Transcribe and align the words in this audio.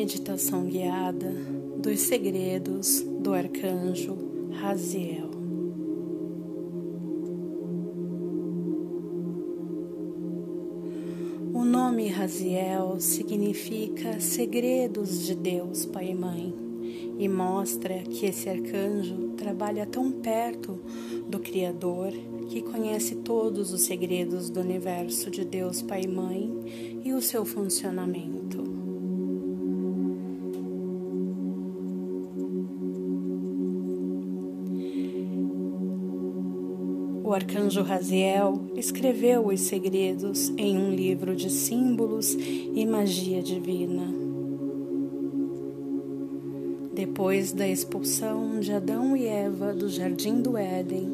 Meditação 0.00 0.64
guiada 0.64 1.30
dos 1.76 2.00
segredos 2.00 3.02
do 3.20 3.34
arcanjo 3.34 4.16
Raziel. 4.50 5.28
O 11.52 11.62
nome 11.62 12.08
Raziel 12.08 12.98
significa 12.98 14.18
segredos 14.20 15.26
de 15.26 15.34
Deus, 15.34 15.84
Pai 15.84 16.12
e 16.12 16.14
Mãe, 16.14 16.54
e 17.18 17.28
mostra 17.28 17.98
que 17.98 18.24
esse 18.24 18.48
arcanjo 18.48 19.34
trabalha 19.36 19.84
tão 19.84 20.10
perto 20.10 20.80
do 21.28 21.38
Criador 21.38 22.10
que 22.48 22.62
conhece 22.62 23.16
todos 23.16 23.70
os 23.70 23.82
segredos 23.82 24.48
do 24.48 24.60
universo 24.60 25.30
de 25.30 25.44
Deus 25.44 25.82
Pai 25.82 26.04
e 26.04 26.08
Mãe 26.08 27.02
e 27.04 27.12
o 27.12 27.20
seu 27.20 27.44
funcionamento. 27.44 28.69
O 37.30 37.32
arcanjo 37.32 37.82
Raziel 37.82 38.60
escreveu 38.74 39.46
os 39.46 39.60
segredos 39.60 40.52
em 40.58 40.76
um 40.76 40.90
livro 40.90 41.36
de 41.36 41.48
símbolos 41.48 42.32
e 42.34 42.84
magia 42.84 43.40
divina. 43.40 44.12
Depois 46.92 47.52
da 47.52 47.68
expulsão 47.68 48.58
de 48.58 48.72
Adão 48.72 49.16
e 49.16 49.28
Eva 49.28 49.72
do 49.72 49.88
jardim 49.88 50.42
do 50.42 50.56
Éden, 50.56 51.08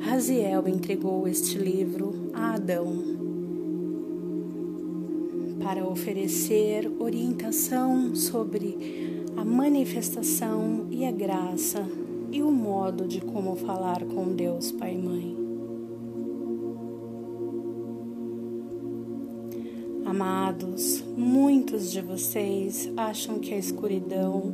Raziel 0.00 0.68
entregou 0.68 1.26
este 1.26 1.56
livro 1.56 2.30
a 2.34 2.56
Adão 2.56 3.02
para 5.64 5.88
oferecer 5.88 6.86
orientação 6.98 8.14
sobre 8.14 9.24
a 9.38 9.42
manifestação 9.42 10.86
e 10.90 11.06
a 11.06 11.10
graça 11.10 11.88
e 12.30 12.42
o 12.42 12.50
modo 12.50 13.06
de 13.06 13.20
como 13.20 13.56
falar 13.56 14.04
com 14.04 14.34
Deus 14.34 14.72
Pai 14.72 14.94
e 14.94 14.98
Mãe. 14.98 15.36
Amados, 20.04 21.04
muitos 21.16 21.90
de 21.90 22.00
vocês 22.00 22.90
acham 22.96 23.38
que 23.38 23.52
a 23.52 23.58
escuridão 23.58 24.52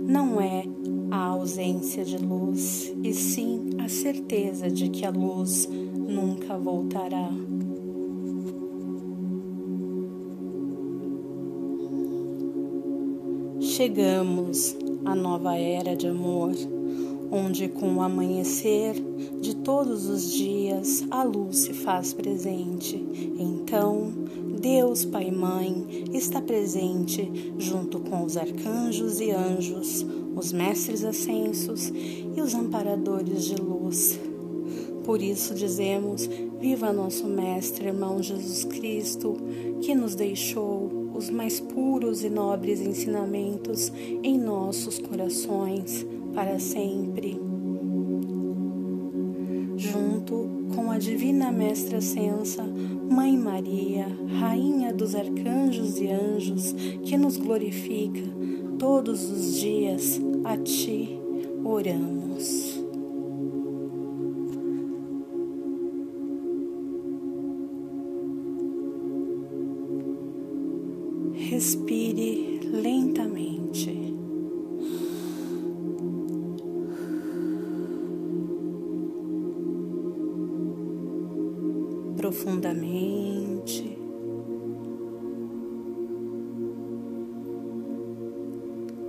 não 0.00 0.40
é 0.40 0.64
a 1.10 1.26
ausência 1.26 2.04
de 2.04 2.16
luz, 2.16 2.94
e 3.02 3.12
sim 3.12 3.70
a 3.78 3.88
certeza 3.88 4.70
de 4.70 4.88
que 4.88 5.04
a 5.04 5.10
luz 5.10 5.68
nunca 5.68 6.56
voltará. 6.56 7.30
Chegamos 13.60 14.76
à 15.06 15.14
nova 15.14 15.56
era 15.56 15.94
de 15.94 16.08
amor, 16.08 16.52
onde 17.30 17.68
com 17.68 17.94
o 17.94 18.02
amanhecer 18.02 18.94
de 19.40 19.54
todos 19.54 20.08
os 20.08 20.32
dias 20.32 21.06
a 21.10 21.22
luz 21.22 21.58
se 21.58 21.72
faz 21.72 22.12
presente. 22.12 22.96
Então, 23.38 24.12
Deus 24.60 25.04
Pai 25.04 25.28
e 25.28 25.32
Mãe 25.32 26.04
está 26.12 26.40
presente 26.40 27.54
junto 27.56 28.00
com 28.00 28.24
os 28.24 28.36
arcanjos 28.36 29.20
e 29.20 29.30
anjos, 29.30 30.04
os 30.34 30.52
mestres 30.52 31.04
ascensos 31.04 31.92
e 32.36 32.40
os 32.40 32.52
amparadores 32.52 33.44
de 33.44 33.54
luz. 33.56 34.18
Por 35.04 35.22
isso 35.22 35.54
dizemos: 35.54 36.28
Viva 36.60 36.92
nosso 36.92 37.28
Mestre, 37.28 37.86
irmão 37.86 38.20
Jesus 38.20 38.64
Cristo, 38.64 39.36
que 39.80 39.94
nos 39.94 40.16
deixou 40.16 40.95
os 41.16 41.30
mais 41.30 41.58
puros 41.58 42.22
e 42.22 42.28
nobres 42.28 42.80
ensinamentos 42.80 43.92
em 44.22 44.38
nossos 44.38 44.98
corações 44.98 46.06
para 46.34 46.58
sempre. 46.58 47.40
Junto 49.76 50.48
com 50.74 50.90
a 50.90 50.98
Divina 50.98 51.50
Mestra 51.50 52.00
Sensa, 52.00 52.64
Mãe 53.10 53.36
Maria, 53.36 54.06
Rainha 54.38 54.92
dos 54.92 55.14
Arcanjos 55.14 55.98
e 55.98 56.08
Anjos, 56.08 56.72
que 57.04 57.16
nos 57.16 57.36
glorifica 57.36 58.22
todos 58.78 59.30
os 59.30 59.60
dias, 59.60 60.20
a 60.44 60.56
Ti 60.56 61.18
oramos. 61.64 62.65
Respire 71.56 72.60
lentamente. 72.70 74.14
Profundamente. 82.14 83.98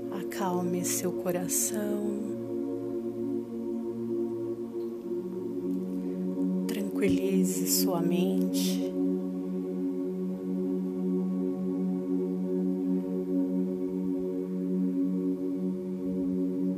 Acalme 0.10 0.86
seu 0.86 1.12
coração. 1.12 2.00
Tranquilize 6.66 7.68
sua 7.68 8.02
mente. 8.02 8.97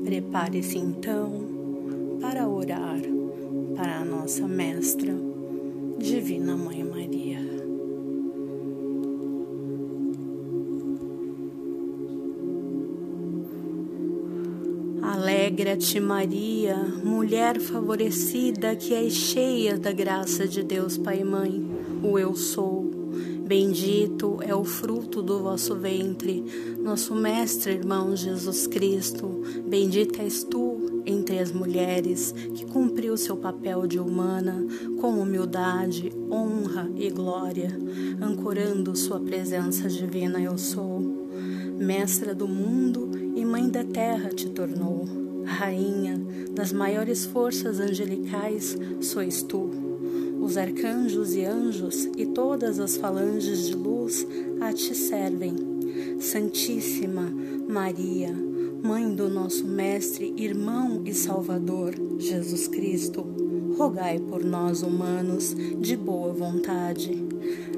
Prepare-se 0.09 0.80
então 0.80 2.18
para 2.20 2.47
orar 2.47 3.00
para 3.75 4.00
a 4.00 4.03
nossa 4.03 4.47
Mestra, 4.47 5.14
Divina 6.00 6.58
Mãe 6.58 6.84
Maria. 6.84 7.38
Alegra-te, 15.03 16.00
Maria, 16.00 16.76
mulher 17.03 17.59
favorecida, 17.59 18.76
que 18.76 18.96
és 18.96 19.14
cheia 19.14 19.78
da 19.78 19.91
graça 19.91 20.47
de 20.47 20.64
Deus 20.64 20.97
Pai 20.97 21.20
e 21.20 21.24
Mãe, 21.24 21.64
o 22.02 22.18
Eu 22.18 22.36
Sou. 22.36 22.89
Bendito 23.50 24.38
é 24.44 24.54
o 24.54 24.64
fruto 24.64 25.24
do 25.24 25.40
vosso 25.40 25.76
ventre, 25.76 26.46
nosso 26.84 27.16
Mestre 27.16 27.74
irmão 27.74 28.16
Jesus 28.16 28.68
Cristo. 28.68 29.42
Bendita 29.68 30.22
és 30.22 30.44
tu 30.44 31.02
entre 31.04 31.40
as 31.40 31.52
mulheres, 31.52 32.32
que 32.32 32.64
cumpriu 32.64 33.18
seu 33.18 33.36
papel 33.36 33.88
de 33.88 33.98
humana 33.98 34.64
com 35.02 35.20
humildade, 35.20 36.14
honra 36.30 36.92
e 36.96 37.09
glória, 37.09 37.76
ancorando 38.22 38.96
sua 38.96 39.20
presença 39.20 39.90
divina 39.90 40.40
eu 40.40 40.56
sou. 40.56 41.02
Mestra 41.76 42.36
do 42.36 42.48
mundo 42.48 43.09
e 43.36 43.44
mãe 43.44 43.68
da 43.68 43.84
terra 43.84 44.30
te 44.30 44.48
tornou. 44.48 45.08
Rainha 45.44 46.22
das 46.52 46.72
maiores 46.72 47.26
forças 47.26 47.80
angelicais 47.80 48.78
sois 49.02 49.42
tu 49.42 49.89
os 50.40 50.58
arcanjos 50.58 51.36
e 51.36 51.44
anjos 51.44 52.10
e 52.18 52.26
todas 52.26 52.80
as 52.80 52.96
falanges 52.96 53.68
de 53.68 53.76
luz 53.76 54.26
a 54.62 54.74
te 54.74 54.96
servem. 54.96 55.56
Santíssima 56.20 57.32
Maria, 57.68 58.34
Mãe 58.82 59.14
do 59.14 59.30
nosso 59.30 59.68
Mestre, 59.68 60.34
Irmão 60.38 61.02
e 61.06 61.14
Salvador, 61.14 61.94
Jesus 62.18 62.68
Cristo, 62.68 63.26
rogai 63.78 64.20
por 64.20 64.44
nós 64.44 64.82
humanos 64.84 65.53
de 65.80 65.97
boa 65.97 66.34
vontade. 66.34 67.28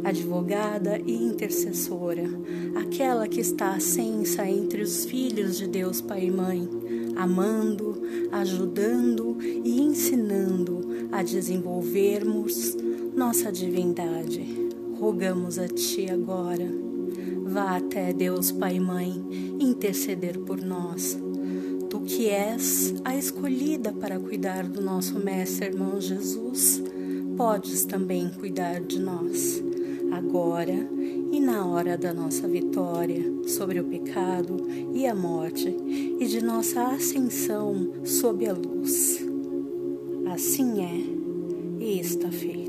Advogada 0.04 1.00
e 1.06 1.14
intercessora, 1.14 2.24
aquela 2.76 3.28
que 3.28 3.40
está 3.40 3.72
ascensa 3.72 4.48
entre 4.48 4.82
os 4.82 5.06
filhos 5.06 5.58
de 5.58 5.68
Deus 5.68 6.02
Pai 6.02 6.26
e 6.26 6.32
Mãe, 6.32 6.68
amando, 7.16 8.02
ajudando 8.32 9.38
e 9.42 9.82
ensinando 9.82 10.61
desenvolvermos 11.24 12.76
nossa 13.16 13.52
divindade. 13.52 14.72
Rogamos 15.00 15.60
a 15.60 15.68
Ti 15.68 16.10
agora. 16.10 16.68
Vá 17.46 17.78
até 17.78 18.14
Deus 18.14 18.52
Pai 18.52 18.78
e 18.78 18.80
Mãe 18.80 19.12
interceder 19.60 20.40
por 20.40 20.62
nós. 20.62 21.18
Tu 21.90 22.00
que 22.02 22.30
és 22.30 22.94
a 23.04 23.16
escolhida 23.18 23.92
para 23.92 24.20
cuidar 24.20 24.64
do 24.64 24.82
nosso 24.82 25.20
Mestre 25.20 25.66
irmão 25.66 26.00
Jesus, 26.00 26.82
podes 27.36 27.84
também 27.84 28.30
cuidar 28.30 28.80
de 28.80 28.98
nós, 29.00 29.62
agora 30.12 30.88
e 31.32 31.40
na 31.40 31.66
hora 31.66 31.98
da 31.98 32.14
nossa 32.14 32.48
vitória 32.48 33.22
sobre 33.48 33.80
o 33.80 33.84
pecado 33.84 34.56
e 34.94 35.06
a 35.06 35.14
morte 35.14 35.68
e 35.68 36.26
de 36.26 36.42
nossa 36.42 36.84
ascensão 36.84 37.92
sob 38.06 38.48
a 38.48 38.54
luz. 38.54 39.11
Assim 40.34 40.82
é 40.82 41.84
e 41.84 42.00
está 42.00 42.32
feito. 42.32 42.61